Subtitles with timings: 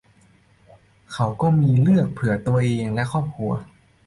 [1.13, 3.51] เขาก็มีเลือกเพื่อตัวเองและครอบครัว